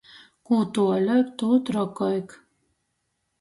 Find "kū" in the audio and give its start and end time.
0.49-0.61